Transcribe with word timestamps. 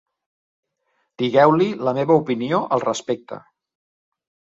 Digueu-li 1.21 1.67
la 1.87 1.93
meva 1.97 2.15
opinió 2.21 2.63
al 2.79 2.83
respecte. 2.85 3.39